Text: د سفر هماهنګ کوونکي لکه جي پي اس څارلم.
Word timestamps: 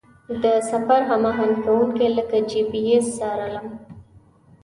د 0.43 0.45
سفر 0.71 1.01
هماهنګ 1.11 1.53
کوونکي 1.65 2.07
لکه 2.17 2.37
جي 2.49 2.61
پي 2.71 2.81
اس 2.95 3.05
څارلم. 3.17 3.67